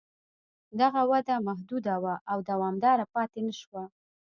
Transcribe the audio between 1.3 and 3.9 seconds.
محدوده وه او دوامداره پاتې نه شوه